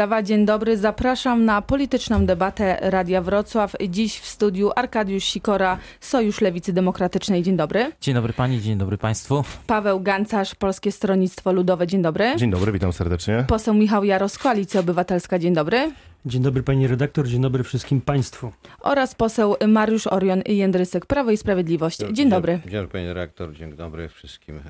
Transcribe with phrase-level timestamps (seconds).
[0.00, 3.76] Dawa, Dzień dobry, zapraszam na polityczną debatę Radia Wrocław.
[3.88, 7.42] Dziś w studiu Arkadiusz Sikora, Sojusz Lewicy Demokratycznej.
[7.42, 7.92] Dzień dobry.
[8.00, 9.44] Dzień dobry pani, dzień dobry państwu.
[9.66, 11.86] Paweł Gancarz, Polskie Stronnictwo Ludowe.
[11.86, 12.32] Dzień dobry.
[12.36, 13.44] Dzień dobry, witam serdecznie.
[13.48, 15.38] Poseł Michał Jaros, Koalicja Obywatelska.
[15.38, 15.90] Dzień dobry.
[16.28, 18.52] Dzień dobry pani redaktor, dzień dobry wszystkim państwu.
[18.80, 21.98] Oraz poseł Mariusz Orion Jędrysek, Prawo i Sprawiedliwość.
[22.12, 22.60] Dzień dobry.
[22.64, 24.60] Dzień dobry pani redaktor, dzień dobry wszystkim e,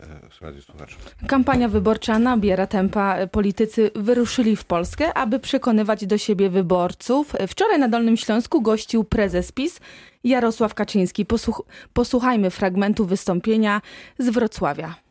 [0.41, 0.99] radiosłuchaczom.
[1.27, 3.27] Kampania wyborcza nabiera tempa.
[3.27, 7.33] Politycy wyruszyli w Polskę, aby przekonywać do siebie wyborców.
[7.49, 9.81] Wczoraj na Dolnym Śląsku gościł prezes PiS
[10.25, 11.27] Jarosław Kaczyński.
[11.27, 11.63] Posłuch
[11.93, 13.81] posłuchajmy fragmentu wystąpienia
[14.19, 15.08] z Wrocławia.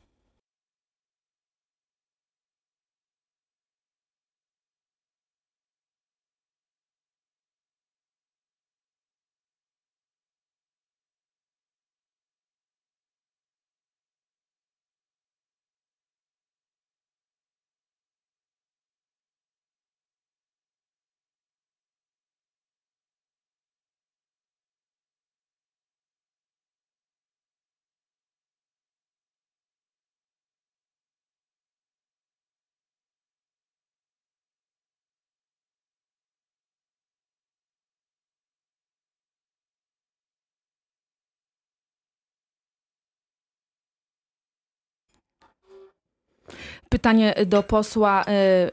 [46.89, 48.25] Pytanie do posła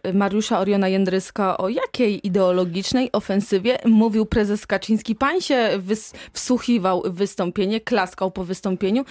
[0.07, 1.57] y, Mariusza Oriona Jędryska.
[1.59, 5.15] O jakiej ideologicznej ofensywie mówił prezes Kaczyński?
[5.15, 9.05] Pan się wys- wsłuchiwał w wystąpienie, klaskał po wystąpieniu,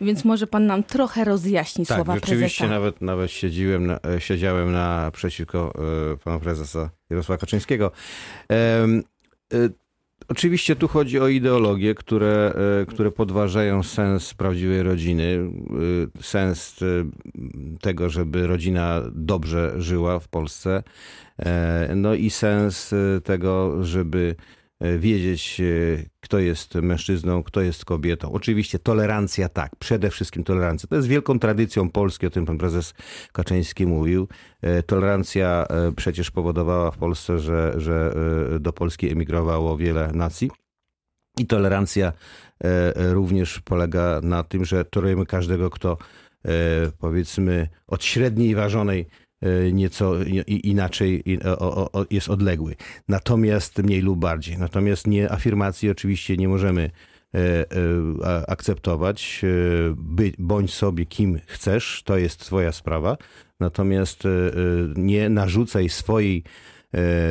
[0.00, 2.66] więc może pan nam trochę rozjaśni Tak, słowa prezesa.
[2.66, 5.72] nawet, nawet siedziłem na, e, siedziałem naprzeciwko
[6.12, 7.90] e, pana prezesa Jarosława Kaczyńskiego.
[8.48, 9.02] Em,
[9.54, 9.56] e,
[10.28, 15.50] Oczywiście tu chodzi o ideologie, które, e, które podważają sens prawdziwej rodziny,
[16.18, 16.86] e, sens e,
[17.80, 20.82] tego, żeby rodzina dobrze żyła w Polsce,
[21.96, 24.36] no i sens tego, żeby
[24.98, 25.64] wiedzieć, e,
[26.20, 28.32] kto jest mężczyzną, kto jest kobietą.
[28.32, 30.88] Oczywiście tolerancja tak, przede wszystkim tolerancja.
[30.88, 32.94] To jest wielką tradycją Polski, o tym pan prezes
[33.32, 34.28] Kaczyński mówił.
[34.62, 38.14] E, Tolerancja e, przecież powodowała w Polsce, że, że
[38.56, 40.50] e, do Polski emigrowało wiele nacji.
[41.38, 42.12] I tolerancja
[42.64, 45.98] e, e, również polega na tym, że tolerujemy każdego, kto
[46.44, 46.50] e,
[46.98, 49.29] powiedzmy od średniej ważonej e,
[49.72, 51.22] nieco i- i- inaczej
[52.10, 52.76] jest odległy.
[53.08, 54.58] Natomiast mniej lub bardziej.
[54.58, 56.90] Natomiast nie afirmacji oczywiście nie możemy
[57.34, 59.40] e, e, akceptować.
[59.44, 63.16] E, bądź sobie kim chcesz, to jest twoja sprawa.
[63.60, 64.22] Natomiast
[64.96, 66.44] nie narzucaj swojej,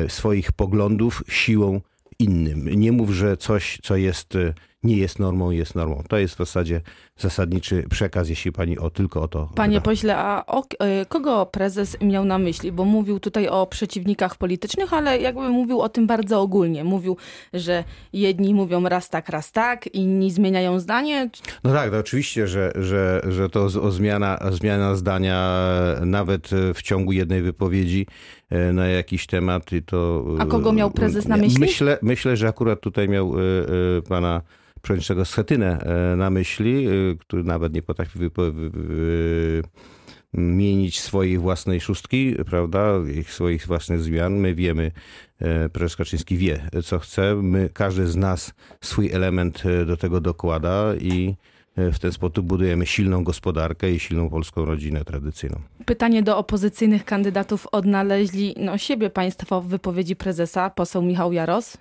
[0.08, 1.80] swoich poglądów siłą
[2.18, 2.80] innym.
[2.80, 4.34] Nie mów, że coś, co jest,
[4.82, 6.02] nie jest normą, jest normą.
[6.08, 6.80] To jest w zasadzie
[7.20, 9.48] zasadniczy przekaz, jeśli pani o tylko o to.
[9.54, 9.84] Panie pyta.
[9.84, 12.72] pośle, a o, y, kogo prezes miał na myśli?
[12.72, 16.84] Bo mówił tutaj o przeciwnikach politycznych, ale jakby mówił o tym bardzo ogólnie.
[16.84, 17.16] Mówił,
[17.52, 21.30] że jedni mówią raz tak, raz tak, inni zmieniają zdanie.
[21.64, 25.50] No tak, to oczywiście, że, że, że to zmiana, zmiana zdania
[26.04, 28.06] nawet e, w ciągu jednej wypowiedzi
[28.50, 30.24] e, na jakiś temat i to...
[30.38, 31.60] e, A kogo miał prezes na myśli?
[31.60, 33.42] Myślę, myślę że akurat tutaj miał e,
[33.98, 34.42] e, pana
[34.82, 35.80] przewodniczącego Schetynę
[36.12, 39.62] e, na myśli, e, który nawet nie potrafi wypo- wy- wy-
[40.34, 44.32] mienić swojej własnej szóstki, prawda, ich swoich własnych zmian.
[44.36, 44.92] My wiemy,
[45.40, 47.34] e, prezes Kaczyński wie, co chce.
[47.34, 51.34] My, każdy z nas swój element do tego dokłada i
[51.76, 55.60] w ten sposób budujemy silną gospodarkę i silną polską rodzinę tradycyjną.
[55.86, 61.76] Pytanie do opozycyjnych kandydatów odnaleźli no, siebie państwo w wypowiedzi prezesa, poseł Michał Jaros.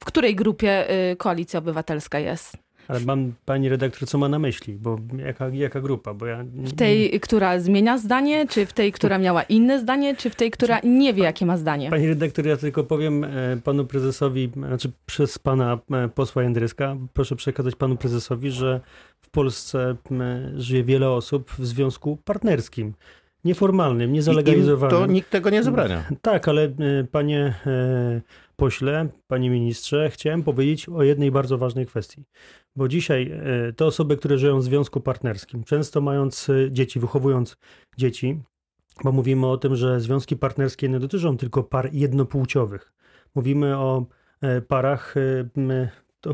[0.00, 2.56] W której grupie y, Koalicja Obywatelska jest?
[2.88, 6.44] Ale mam pani redaktor, co ma na myśli, bo jaka, jaka grupa, bo ja...
[6.54, 10.50] W tej, która zmienia zdanie, czy w tej, która miała inne zdanie, czy w tej,
[10.50, 11.90] która nie wie, jakie ma zdanie?
[11.90, 13.28] Pani redaktor, ja tylko powiem e,
[13.64, 18.80] panu prezesowi, znaczy przez pana e, posła Jędryska, proszę przekazać panu prezesowi, że
[19.20, 19.96] w Polsce
[20.56, 22.94] żyje wiele osób w związku partnerskim,
[23.44, 24.98] nieformalnym, I niezalegalizowanym.
[24.98, 26.04] to nikt tego nie zabrania.
[26.22, 26.70] Tak, ale e,
[27.12, 27.54] panie
[28.58, 32.24] pośle, panie ministrze, chciałem powiedzieć o jednej bardzo ważnej kwestii.
[32.76, 37.56] Bo dzisiaj e, te osoby, które żyją w związku partnerskim, często mając e, dzieci, wychowując
[37.98, 38.42] dzieci,
[39.04, 42.92] bo mówimy o tym, że związki partnerskie nie dotyczą tylko par jednopłciowych.
[43.34, 44.06] Mówimy o
[44.40, 45.14] e, parach,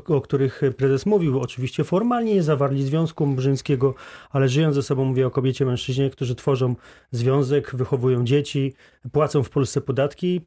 [0.08, 1.40] o, których prezes mówił.
[1.40, 3.94] Oczywiście formalnie nie zawarli związku małżeńskiego,
[4.30, 6.74] ale żyją ze sobą, mówię o kobiecie, mężczyźnie, którzy tworzą
[7.10, 8.74] związek, wychowują dzieci,
[9.12, 10.40] płacą w Polsce podatki.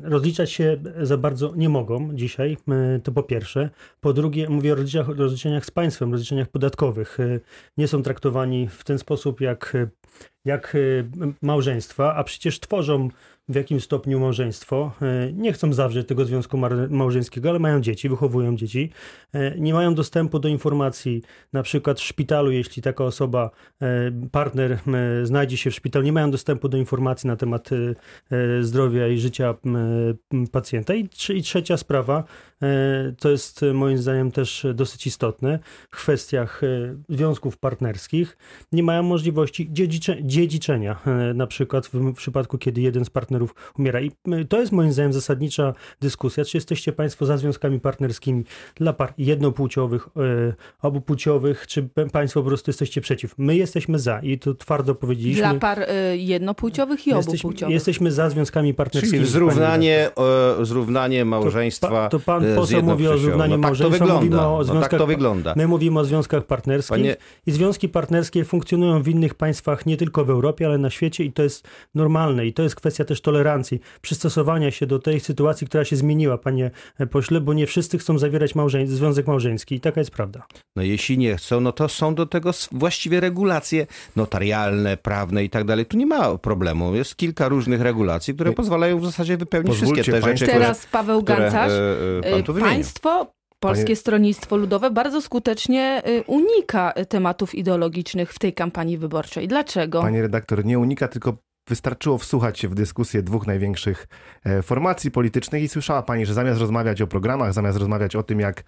[0.00, 3.70] Rozliczać się za bardzo nie mogą dzisiaj, e, to po pierwsze.
[4.00, 7.20] Po drugie, mówię o rozliczeniach, rozliczeniach z państwem, rozliczeniach podatkowych.
[7.20, 7.40] E,
[7.76, 9.76] Nie są traktowani w ten sposób jak,
[10.44, 10.78] jak e,
[11.42, 13.08] małżeństwa, a przecież tworzą
[13.48, 16.58] w jakim stopniu małżeństwo, e, nie chcą zawrzeć tego związku
[16.90, 18.90] małżeńskiego, ale mają dzieci, wychowują dzieci,
[19.32, 21.22] e, nie mają dostępu do informacji,
[21.52, 23.50] na przykład w szpitalu, jeśli taka osoba,
[24.32, 24.78] partner
[25.22, 27.70] znajdzie się w szpitalu, nie mają dostępu do informacji na temat
[28.60, 29.54] zdrowia i życia
[30.52, 30.94] pacjenta.
[30.94, 31.08] I
[31.42, 32.24] trzecia sprawa,
[33.18, 35.58] to jest moim zdaniem też dosyć istotne,
[35.90, 36.60] w kwestiach
[37.08, 38.36] związków partnerskich,
[38.72, 39.70] nie mają możliwości
[40.22, 41.00] dziedziczenia,
[41.34, 43.31] na przykład w przypadku, kiedy jeden z partnerów
[43.78, 44.00] umiera.
[44.00, 48.44] I y, to jest moim zdaniem zasadnicza dyskusja, czy jesteście Państwo za związkami partnerskimi
[48.74, 53.34] dla par jednopłciowych, yy, obupłciowych, czy Państwo po prostu jesteście przeciw.
[53.38, 55.42] My jesteśmy za i to twardo powiedzieliśmy.
[55.42, 57.74] Dla par y, jednopłciowych i obupłciowych.
[57.74, 59.18] Jesteśmy za związkami partnerskimi.
[59.18, 64.06] Czyli zrównanie, o, zrównanie małżeństwa To, to pan poseł mówi o zrównaniu no, tak małżeństwa.
[64.06, 64.48] To wygląda.
[64.48, 65.54] o związkach, no, tak to wygląda.
[65.56, 67.16] My mówimy o związkach partnerskich Panie...
[67.46, 71.32] i związki partnerskie funkcjonują w innych państwach, nie tylko w Europie, ale na świecie i
[71.32, 75.84] to jest normalne i to jest kwestia też tolerancji, przystosowania się do tej sytuacji, która
[75.84, 76.70] się zmieniła, panie
[77.10, 80.46] pośle, bo nie wszyscy chcą zawierać małżeń związek małżeński i taka jest prawda.
[80.76, 83.86] No jeśli nie chcą, no to są do tego właściwie regulacje
[84.16, 85.86] notarialne, prawne i tak dalej.
[85.86, 86.94] Tu nie ma problemu.
[86.94, 90.92] Jest kilka różnych regulacji, które pozwalają w zasadzie wypełnić Pozwólcie wszystkie te rzeczy, Teraz które,
[90.92, 91.72] Paweł Gancarz,
[92.20, 93.32] które, pan państwo
[93.62, 93.96] Polskie Panie...
[93.96, 99.48] Stronnictwo Ludowe bardzo skutecznie y, unika tematów ideologicznych w tej kampanii wyborczej.
[99.48, 100.00] Dlaczego?
[100.00, 101.36] Panie redaktor, nie unika, tylko
[101.72, 104.08] Wystarczyło wsłuchać się w dyskusję dwóch największych
[104.44, 108.40] e, formacji politycznych i słyszała pani, że zamiast rozmawiać o programach, zamiast rozmawiać o tym,
[108.40, 108.64] jak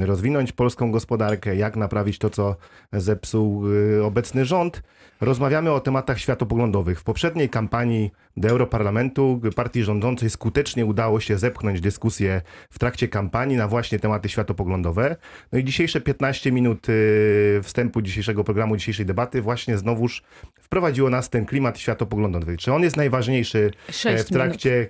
[0.00, 2.56] rozwinąć polską gospodarkę, jak naprawić to, co
[2.92, 4.82] zepsuł y, obecny rząd,
[5.20, 7.00] rozmawiamy o tematach światopoglądowych.
[7.00, 13.56] W poprzedniej kampanii do Europarlamentu partii rządzącej skutecznie udało się zepchnąć dyskusję w trakcie kampanii
[13.56, 15.16] na właśnie tematy światopoglądowe.
[15.52, 20.22] No i dzisiejsze 15 minut y, wstępu dzisiejszego programu, dzisiejszej debaty właśnie znowuż
[20.60, 22.56] wprowadziło nas ten klimat światopoglądowy.
[22.56, 23.70] Czy on jest najważniejszy
[24.04, 24.88] e, w trakcie, e,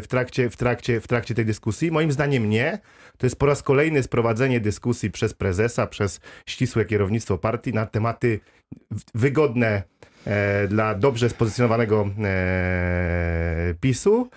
[0.00, 1.90] w, trakcie, w, trakcie, w trakcie tej dyskusji?
[1.90, 2.78] Moim zdaniem nie.
[3.18, 8.40] To jest po raz kolejny sprowadzenie dyskusji przez prezesa, przez ścisłe kierownictwo partii na tematy
[9.14, 9.82] wygodne
[10.68, 14.30] dla dobrze spozycjonowanego e, PiSu,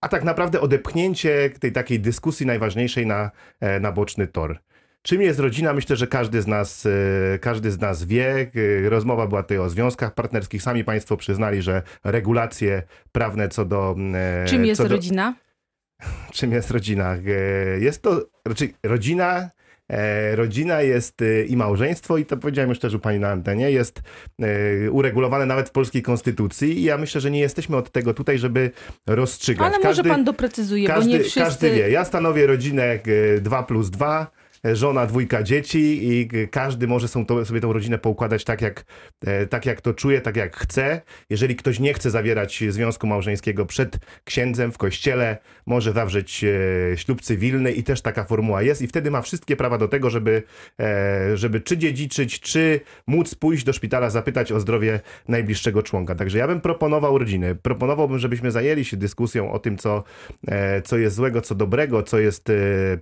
[0.00, 4.58] a tak naprawdę odepchnięcie tej takiej dyskusji najważniejszej na, e, na boczny tor.
[5.02, 5.72] Czym jest rodzina?
[5.72, 8.50] Myślę, że każdy z nas, e, każdy z nas wie.
[8.84, 10.62] E, rozmowa była tutaj o związkach partnerskich.
[10.62, 12.82] Sami Państwo przyznali, że regulacje
[13.12, 13.96] prawne co do.
[14.14, 15.34] E, Czym jest do, rodzina?
[16.32, 17.16] Czym jest rodzina?
[17.78, 19.63] Jest to raczej rodzina E,
[20.34, 24.02] rodzina jest e, i małżeństwo, i to powiedziałem już też u pani na antenie, jest
[24.42, 28.38] e, uregulowane nawet w polskiej konstytucji i ja myślę, że nie jesteśmy od tego tutaj,
[28.38, 28.70] żeby
[29.06, 29.66] rozstrzygać.
[29.66, 31.40] Ale każdy, może pan doprecyzuje, każdy, bo nie wszyscy...
[31.40, 32.98] Każdy wie, ja stanowię rodzinę
[33.40, 34.30] 2 plus 2,
[34.72, 38.84] żona, dwójka dzieci i każdy może sobie tą rodzinę poukładać tak jak,
[39.26, 41.00] e, tak, jak to czuje, tak jak chce.
[41.30, 47.20] Jeżeli ktoś nie chce zawierać związku małżeńskiego przed księdzem w kościele, może zawrzeć e, ślub
[47.20, 50.42] cywilny i też taka formuła jest i wtedy ma wszystkie prawa do tego, żeby,
[50.80, 56.14] e, żeby czy dziedziczyć, czy móc pójść do szpitala, zapytać o zdrowie najbliższego członka.
[56.14, 57.54] Także ja bym proponował rodziny.
[57.54, 60.04] Proponowałbym, żebyśmy zajęli się dyskusją o tym, co,
[60.84, 62.52] co jest złego, co dobrego, co jest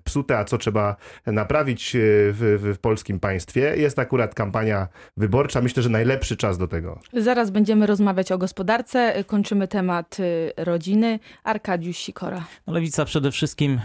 [0.04, 1.98] psute, a co trzeba naprawić naprawić e,
[2.32, 3.76] w, w, polskim państwie.
[3.76, 5.60] Jest akurat kampania wyborcza.
[5.60, 7.00] Myślę, że najlepszy czas do tego.
[7.12, 9.24] Zaraz będziemy rozmawiać o gospodarce.
[9.26, 11.18] Kończymy temat e, rodziny.
[11.44, 12.44] Arkadiusz Sikora.
[12.66, 13.80] No, Lewica przede wszystkim y,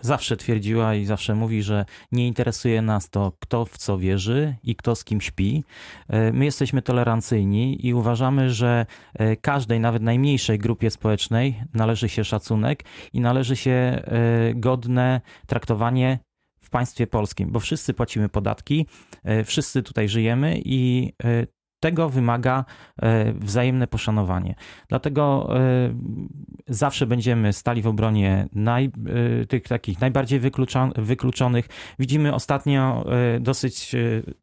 [0.00, 4.76] zawsze twierdziła i zawsze mówi, że nie interesuje nas to, kto w co wierzy i
[4.76, 5.64] kto z kim śpi.
[6.28, 8.86] Y, my jesteśmy tolerancyjni i uważamy, że
[9.40, 14.02] każdej, nawet najmniejszej grupie społecznej należy się szacunek i należy się
[14.54, 16.18] godne traktowanie
[16.72, 18.86] państwie polskim, bo wszyscy płacimy podatki,
[19.24, 21.46] e, wszyscy tutaj żyjemy i e,
[21.80, 22.64] tego wymaga
[23.02, 24.54] e, wzajemne poszanowanie.
[24.88, 25.48] Dlatego
[26.66, 28.90] zawsze będziemy stali w obronie naj,
[29.48, 30.40] tych takich najbardziej
[30.96, 31.68] wykluczonych.
[31.98, 33.04] Widzimy ostatnio
[33.40, 33.96] dosyć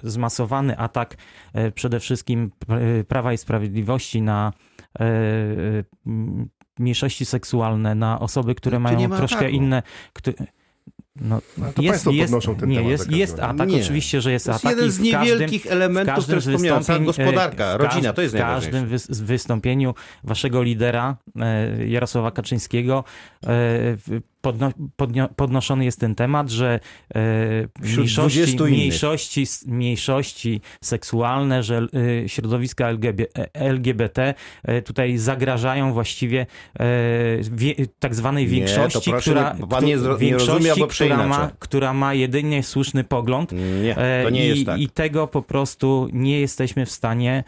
[0.03, 1.17] zmasowany atak
[1.75, 2.51] przede wszystkim
[3.07, 4.53] Prawa i Sprawiedliwości na
[6.79, 9.55] mniejszości seksualne, na osoby, które no mają troszkę ataku.
[9.55, 9.83] inne.
[11.21, 12.91] No, no to jest, państwo jest, podnoszą ten nie, temat.
[12.91, 13.81] Jest, jest atak, nie.
[13.81, 14.75] oczywiście, że jest to atak.
[14.77, 18.85] To jest jeden z niewielkich każdym, elementów, które wspomniałem, cała gospodarka, rodzina, to jest najważniejsze.
[18.85, 23.03] W każdym wystąpieniu waszego lidera e, Jarosława Kaczyńskiego
[23.43, 23.47] e,
[24.41, 26.79] podno, podno, podnoszony jest ten temat, że
[27.15, 27.19] e,
[27.79, 31.87] mniejszości, mniejszości, mniejszości seksualne, że
[32.23, 36.45] e, środowiska LGBT, LGBT e, tutaj zagrażają właściwie
[37.51, 42.63] wie, tak zwanej większości, nie, która, pan nie, większości, nie która, ma, która ma jedynie
[42.63, 43.51] słuszny pogląd.
[43.83, 44.79] Nie, to nie I, jest tak.
[44.79, 47.43] I tego po prostu nie jesteśmy w stanie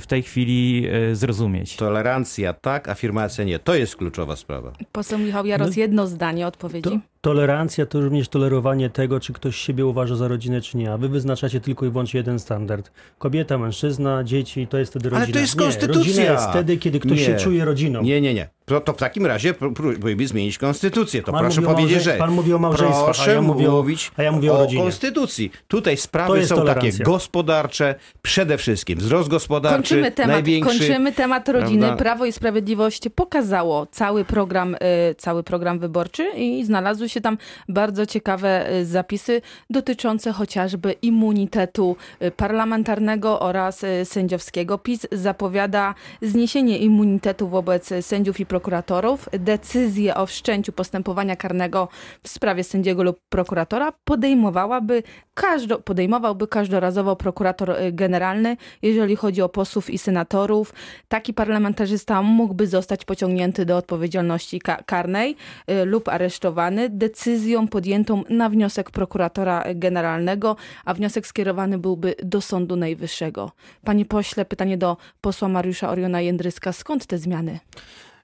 [0.00, 1.76] w tej chwili zrozumieć.
[1.76, 3.58] Tolerancja tak, afirmacja nie.
[3.58, 4.72] To jest kluczowa sprawa.
[4.92, 6.90] Poseł Michał Jaros, no, jedno zdanie odpowiedzi.
[6.90, 10.92] To, tolerancja to również tolerowanie tego, czy ktoś siebie uważa za rodzinę, czy nie.
[10.92, 12.90] A wy wyznaczacie tylko i wyłącznie jeden standard.
[13.18, 15.24] Kobieta, mężczyzna, dzieci, to jest wtedy rodzina.
[15.24, 16.02] Ale to jest konstytucja.
[16.02, 17.24] Nie, rodzina jest wtedy, kiedy ktoś nie.
[17.24, 18.02] się czuje rodziną.
[18.02, 18.48] Nie, nie, nie.
[18.66, 21.22] To, to w takim razie próbujmy zmienić konstytucję.
[21.22, 22.12] To pan proszę powiedzieć, że...
[22.12, 23.84] Pan mówi o małżeństwie, proszę a ja mówię o,
[24.16, 24.82] a ja mówię o, o rodzinie.
[24.82, 25.50] konstytucji.
[25.68, 26.90] Tutaj sprawy są tolerancja.
[26.90, 30.78] takie gospodarcze, przede wszystkim wzrost gospodarczy, kończymy temat, największy.
[30.78, 31.86] Kończymy temat rodziny.
[31.86, 31.96] Prawda?
[31.96, 34.78] Prawo i Sprawiedliwość pokazało cały program, y,
[35.14, 42.30] cały program wyborczy i znalazły się tam bardzo ciekawe y, zapisy dotyczące chociażby immunitetu y,
[42.30, 44.78] parlamentarnego oraz sędziowskiego.
[44.78, 49.28] PiS zapowiada zniesienie immunitetu wobec sędziów i prokuratorów.
[49.32, 51.88] Decyzję o wszczęciu postępowania karnego
[52.22, 55.02] w sprawie sędziego lub prokuratora podejmowałaby
[55.34, 60.74] każdo, podejmowałby każdorazowo prokurator y, generalny, jeżeli chodzi o posłów i senatorów.
[61.08, 65.36] Taki parlamentarzysta mógłby zostać pociągnięty do odpowiedzialności karnej
[65.70, 72.76] y, lub aresztowany decyzją podjętą na wniosek prokuratora generalnego, a wniosek skierowany byłby do Sądu
[72.76, 73.52] Najwyższego.
[73.84, 76.72] Panie pośle, pytanie do posła Mariusza Oriona Jędryska.
[76.72, 77.60] Skąd te zmiany?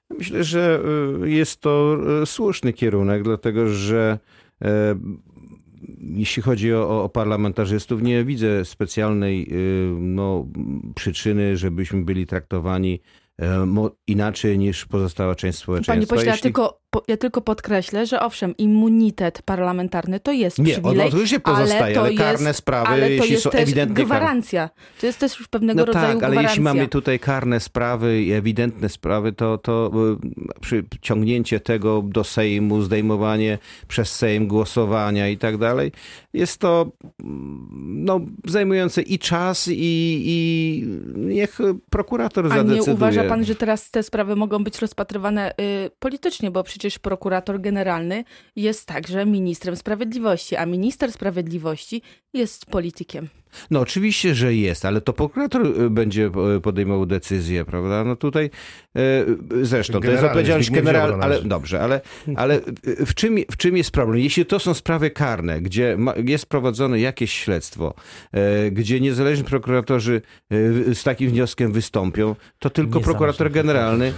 [0.09, 0.81] Myślę, że
[1.23, 4.19] y, jest to słuszny kierunek, dlatego że
[5.99, 9.49] jeśli chodzi o, o, parlamentarzystów, nie widzę specjalnej
[9.99, 10.47] no,
[10.95, 12.99] przyczyny, żebyśmy byli traktowani
[14.07, 15.93] inaczej niż pozostała część społeczeństwa.
[15.93, 16.41] Panie pośle, Jeśli...
[16.41, 21.99] tylko ja tylko podkreślę, że owszem, immunitet parlamentarny to jest nie, przywilej, Nie, oczywiście pozostaje,
[21.99, 24.69] ale, ale karne jest, sprawy, ale to jeśli jest są też ewidentnie gwarancja.
[24.99, 26.39] To jest też już pewnego no rodzaju tak, gwarancja.
[26.39, 29.91] ale jeśli mamy tutaj karne sprawy i ewidentne sprawy, to, to
[30.73, 33.57] y, przyciągnięcie tego do Sejmu, zdejmowanie
[33.87, 35.91] przez Sejm głosowania i tak dalej,
[36.33, 36.91] jest to
[37.23, 37.67] mm,
[38.05, 39.73] no, zajmujące i czas i,
[40.25, 40.83] i
[41.15, 41.59] niech
[41.89, 42.81] prokurator A zadecyduje.
[42.81, 46.82] A nie uważa pan, że teraz te sprawy mogą być rozpatrywane y, politycznie, bo przecież
[46.83, 48.23] przecież prokurator generalny
[48.55, 52.01] jest także ministrem sprawiedliwości, a minister sprawiedliwości
[52.33, 53.27] jest politykiem.
[53.71, 58.03] No oczywiście, że jest, ale to prokurator y, będzie y, podejmował decyzję, prawda?
[58.03, 58.49] No tutaj
[58.97, 62.01] y, zresztą to jest odpowiedzialność generalna, ale dobrze, ale,
[62.35, 64.19] ale w, czym, w czym jest problem?
[64.19, 67.93] Jeśli to są sprawy karne, gdzie jest prowadzone jakieś śledztwo,
[68.71, 70.21] gdzie niezależni prokuratorzy
[70.93, 74.13] z takim wnioskiem wystąpią, to tylko prokurator generalny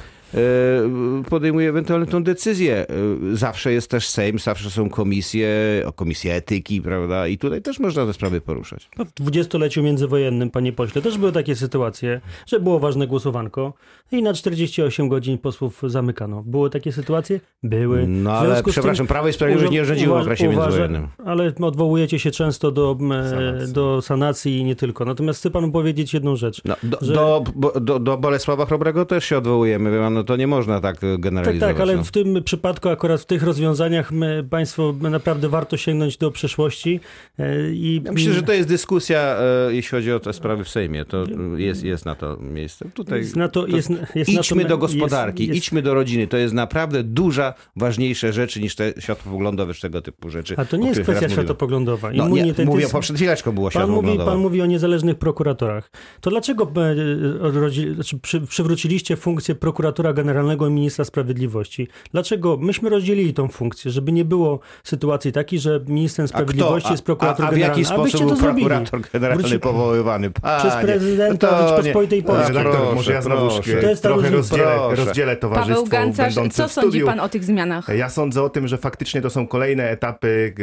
[1.30, 2.86] podejmuje ewentualnie tą decyzję.
[2.90, 5.50] E, zawsze jest też Sejm, zawsze są komisje,
[5.96, 7.28] komisje etyki, prawda?
[7.28, 8.90] I tutaj też można te sprawy poruszać.
[8.98, 13.74] No, w dwudziestoleciu międzywojennym, panie pośle, też były takie sytuacje, że było ważne głosowanko
[14.12, 16.44] i na 48 godzin posłów zamykano.
[16.44, 17.40] Były takie sytuacje?
[17.64, 18.08] Były.
[18.08, 21.08] No ale przepraszam, Prawo i Sprawiedliwość nie rządziło w okresie międzywojennym.
[21.26, 23.74] Ale odwołujecie się często do sanacji.
[23.74, 25.06] do sanacji i nie tylko.
[25.06, 26.62] Natomiast chcę panu powiedzieć jedną rzecz.
[26.66, 27.14] No, do, że...
[27.14, 27.44] do,
[27.82, 30.10] do, do Bolesława Chrobrego też się odwołujemy.
[30.12, 31.60] No to nie można tak generalizować.
[31.60, 32.04] Tak, tak, ale no.
[32.04, 37.00] w tym przypadku, akurat w tych rozwiązaniach, my, państwo naprawdę warto sięgnąć do przeszłości.
[37.40, 38.02] E, I...
[38.06, 41.06] Ja myślę, że to jest dyskusja, e, jeśli chodzi o te sprawy w Sejmie.
[41.06, 41.26] To
[41.58, 42.90] jest, jest na to miejsce.
[42.94, 46.28] Tutaj jest na to, to jest, jest idźmy to, do gospodarki, jest, idźmy do rodziny.
[46.28, 50.56] To jest naprawdę duża, ważniejsze rzeczy niż te światopoglądowe, tego typu rzeczy.
[50.58, 52.12] A to nie jest kwestia światopoglądowa.
[52.14, 52.96] No, nie, mówię, jest...
[53.00, 55.92] przed chwileczką było pan mówi, pan mówi o niezależnych prokuratorach.
[56.22, 61.88] To dlaczego e, znaczy, przywróciliście funkcję prokuratora generalnego Generalnego Ministra Sprawiedliwości.
[62.12, 67.46] Dlaczego myśmy rozdzielili tą funkcję, żeby nie było sytuacji takiej, że ministrem sprawiedliwości jest prokurator
[67.46, 69.60] a, a, a w jaki sposób był prokurator generalny Wróci...
[69.60, 70.32] powoływany?
[70.32, 72.56] Panie, Przez prezydenta no Rzeczypospolitej Polskiej.
[72.56, 73.50] Redaktor, może ja znowu
[73.82, 77.88] to jest trochę rozdzielę, rozdzielę towarzystwo Paweł Gancarz, co sądzi pan o tych zmianach?
[77.98, 80.54] Ja sądzę o tym, że faktycznie to są kolejne etapy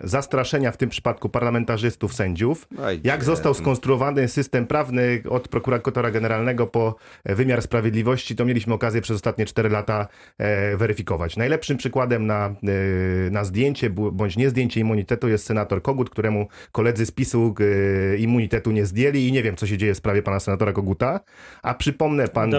[0.00, 2.68] yy, zastraszenia w tym przypadku parlamentarzystów, sędziów.
[3.04, 6.94] Jak został skonstruowany system prawny od prokuratora generalnego po
[7.24, 10.08] wymiar sprawiedliwości Sprawiedliwości, to mieliśmy okazję przez ostatnie 4 lata
[10.38, 11.36] e, weryfikować.
[11.36, 17.06] Najlepszym przykładem na, e, na zdjęcie bądź nie zdjęcie immunitetu jest senator Kogut, któremu koledzy
[17.06, 20.40] z PiSu e, immunitetu nie zdjęli i nie wiem, co się dzieje w sprawie pana
[20.40, 21.20] senatora Koguta.
[21.62, 22.50] A przypomnę pan,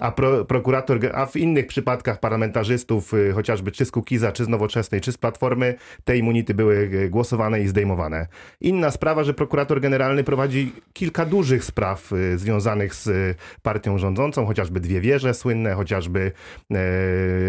[0.00, 5.00] a pro, prokurator, a w innych przypadkach parlamentarzystów, chociażby czy z Kukiza, czy z Nowoczesnej,
[5.00, 8.26] czy z Platformy, te immunity były głosowane i zdejmowane.
[8.60, 14.80] Inna sprawa, że prokurator generalny prowadzi kilka dużych spraw związanych z partią rządzącą, chociaż chociażby
[14.80, 16.32] dwie wieże słynne, chociażby
[16.70, 16.78] e,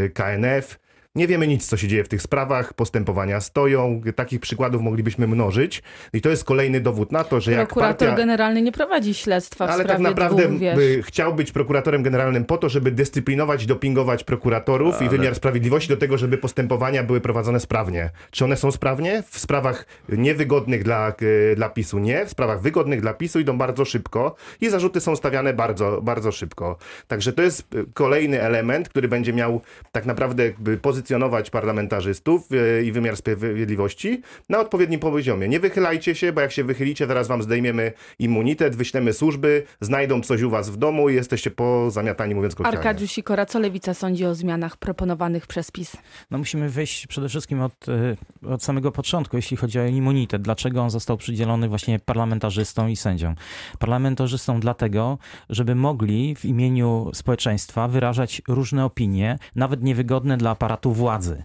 [0.10, 0.80] KNF.
[1.15, 5.84] Nie wiemy nic, co się dzieje w tych sprawach, postępowania stoją, takich przykładów moglibyśmy mnożyć
[6.13, 8.15] i to jest kolejny dowód na to, że jak Prokurator partia...
[8.17, 12.58] generalny nie prowadzi śledztwa w Ale sprawie tak naprawdę dwóch, chciał być prokuratorem generalnym po
[12.58, 18.10] to, żeby dyscyplinować, dopingować prokuratorów i wymiar sprawiedliwości do tego, żeby postępowania były prowadzone sprawnie.
[18.32, 19.24] Czy one są sprawnie?
[19.29, 21.13] W sprawach niewygodnych dla,
[21.51, 25.15] e, dla PiSu nie, w sprawach wygodnych dla PiSu idą bardzo szybko i zarzuty są
[25.15, 26.77] stawiane bardzo, bardzo szybko.
[27.08, 32.84] Także to jest e, kolejny element, który będzie miał tak naprawdę jakby pozycjonować parlamentarzystów e,
[32.84, 35.48] i wymiar sprawiedliwości na odpowiednim poziomie.
[35.48, 40.42] Nie wychylajcie się, bo jak się wychylicie, zaraz wam zdejmiemy immunitet, wyślemy służby, znajdą coś
[40.42, 42.90] u was w domu i jesteście pozamiatani, mówiąc kolokwialnie.
[42.90, 45.98] Arkadiusz Sikora, co Lewica sądzi o zmianach proponowanych przez PiS?
[46.32, 50.42] No musimy wyjść przede wszystkim od, e, od samego początku, jeśli chodzi o immunitet.
[50.42, 53.36] Dlaczego on został przydzielony właśnie parlamentarzystom i sędziom?
[53.80, 55.18] Parlamentarzystom dlatego,
[55.50, 61.44] żeby mogli w imieniu społeczeństwa wyrażać różne opinie, nawet niewygodne dla aparatu władzy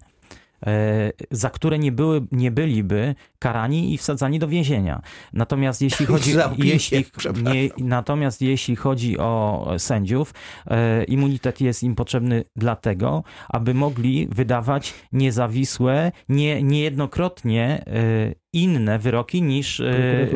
[0.67, 5.03] e, za które nie, były, nie byliby karani i wsadzani do więzienia.
[5.33, 7.05] Natomiast jeśli chodzi, jeśli,
[7.43, 10.35] nie, natomiast jeśli chodzi o sędziów,
[10.67, 19.43] e, immunitet jest im potrzebny dlatego, aby mogli wydawać niezawisłe, nie, niejednokrotnie e, inne wyroki
[19.43, 19.83] niż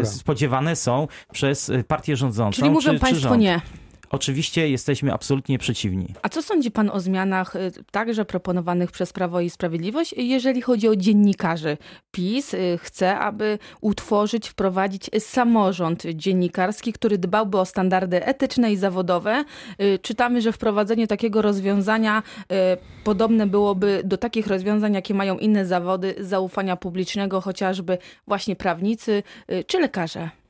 [0.04, 2.56] spodziewane są przez e, partię rządzącą.
[2.56, 3.40] Czyli mówią czy, czy państwo rząd.
[3.40, 3.60] nie.
[4.12, 6.14] Oczywiście jesteśmy absolutnie przeciwni.
[6.22, 10.88] A co sądzi pan o zmianach y, także proponowanych przez Prawo i Sprawiedliwość, jeżeli chodzi
[10.88, 11.76] o dziennikarzy?
[12.10, 19.44] PiS y, chce, aby utworzyć, wprowadzić samorząd dziennikarski, który dbałby o standardy etyczne i zawodowe.
[19.80, 22.22] Y, Czytamy, że wprowadzenie takiego rozwiązania
[23.04, 29.22] podobne byłoby do takich rozwiązań, jakie mają inne zawody zaufania publicznego, chociażby właśnie prawnicy
[29.66, 30.41] czy lekarze.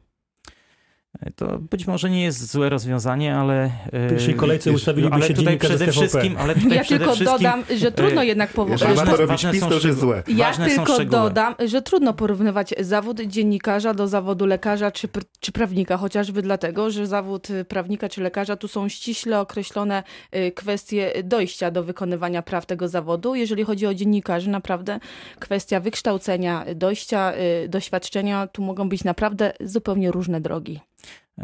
[1.36, 3.70] To być może nie jest złe rozwiązanie, ale...
[3.92, 7.38] W pierwszej kolejce ustawiliby ale się tutaj przede wszystkim, ale tutaj Ja przede tylko wszystkim,
[7.38, 8.84] dodam, że trudno e, jednak powołać.
[8.84, 10.22] Ważne robić są PiS, to jest złe.
[10.28, 15.08] Ja tylko dodam, że trudno porównywać zawód dziennikarza do zawodu lekarza czy,
[15.40, 20.02] czy prawnika, chociażby dlatego, że zawód prawnika czy lekarza tu są ściśle określone
[20.36, 23.34] y, kwestie dojścia do wykonywania praw tego zawodu.
[23.34, 25.00] Jeżeli chodzi o dziennikarzy, naprawdę
[25.38, 27.32] kwestia wykształcenia, dojścia,
[27.64, 30.80] y, doświadczenia, tu mogą być naprawdę zupełnie różne drogi.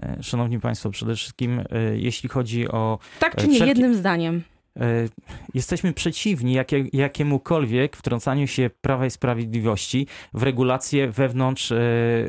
[0.03, 1.65] E, Szanowni Państwo, przede wszystkim e,
[1.97, 4.43] jeśli chodzi o Tak czy E, nie, wszelkie- jednym zdaniem.
[4.77, 5.09] E,
[5.55, 11.77] Jesteśmy przeciwni jakie, jakiemukolwiek wtrącaniu się Prawa i Sprawiedliwości w regulacje wewnątrz e,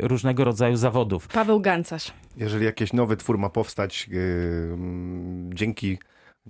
[0.01, 1.27] różnego rodzaju zawodów.
[1.27, 2.11] Paweł Gancarz.
[2.37, 4.77] Jeżeli jakiś nowy twór ma powstać yy,
[5.53, 5.97] dzięki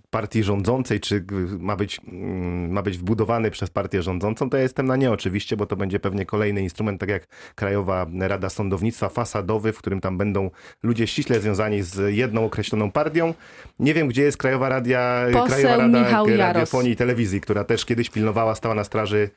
[0.09, 1.25] partii rządzącej, czy
[1.59, 5.57] ma być, mm, ma być wbudowany przez partię rządzącą, to ja jestem na nie oczywiście,
[5.57, 10.17] bo to będzie pewnie kolejny instrument, tak jak Krajowa Rada Sądownictwa, fasadowy, w którym tam
[10.17, 10.49] będą
[10.83, 13.33] ludzie ściśle związani z jedną określoną partią.
[13.79, 16.37] Nie wiem, gdzie jest Krajowa, Radia, Poseł Krajowa Rada.
[16.37, 19.29] Radiofonii i Telewizji, która też kiedyś pilnowała, stała na straży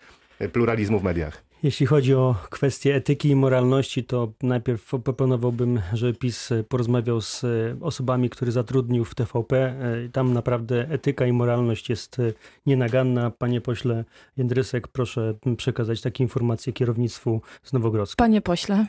[0.52, 1.51] pluralizmu w mediach.
[1.62, 7.42] Jeśli chodzi o kwestie etyki i moralności, to najpierw proponowałbym, żeby PiS porozmawiał z
[7.80, 9.56] osobami, które zatrudnił w TVP.
[9.56, 12.32] E, Tam naprawdę etyka i moralność jest e,
[12.66, 13.30] nienaganna.
[13.30, 14.04] Panie pośle
[14.36, 18.16] Jędrysek, proszę przekazać takie informacje kierownictwu z Nowogrodzkiej.
[18.16, 18.86] Panie pośle.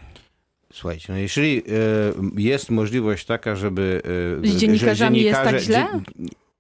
[0.74, 1.62] Słuchajcie, no jeżeli e,
[2.42, 4.02] jest możliwość taka, żeby...
[4.44, 5.88] Z że dziennikarzami jest tak dziennikarze- źle?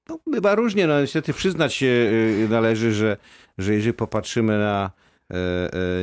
[0.10, 2.12] No, bywa różnie, no niestety przyznać się
[2.50, 3.18] należy, że,
[3.58, 4.92] że jeżeli popatrzymy na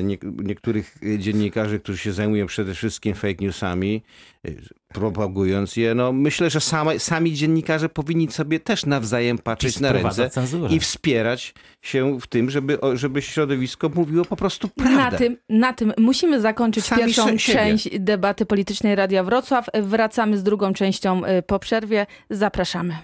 [0.02, 4.02] nie, niektórych dziennikarzy, którzy się zajmują przede wszystkim fake newsami,
[4.46, 4.50] e,
[4.88, 10.30] propagując je, no myślę, że same, sami dziennikarze powinni sobie też nawzajem patrzeć na ręce
[10.30, 10.74] cenzurę.
[10.74, 15.18] i wspierać się w tym, żeby, o- żeby środowisko mówiło po prostu Na prawdę.
[15.18, 17.58] tym, na tym musimy zakończyć Sami pierwszą siebie.
[17.58, 19.66] część debaty politycznej Radia Wrocław.
[19.82, 22.06] Wracamy z drugą częścią y, po przerwie.
[22.30, 22.94] Zapraszamy.